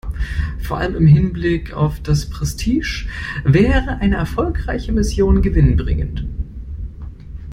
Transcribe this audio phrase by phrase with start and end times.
[0.63, 3.05] Vor allem im Hinblick auf das Prestige
[3.43, 6.25] wäre eine erfolgreiche Mission gewinnbringend.